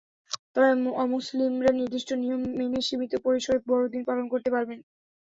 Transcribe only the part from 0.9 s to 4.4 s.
অমুসলিমরা নির্দিষ্ট নিয়ম মেনে সীমিত পরিসরে বড়দিন পালন